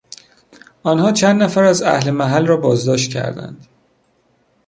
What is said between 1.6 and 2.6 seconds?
از اهل محل را